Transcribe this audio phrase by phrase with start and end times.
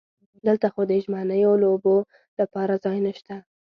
[0.47, 1.95] دلته خو د ژمنیو لوبو
[2.39, 3.35] لپاره ځای نشته.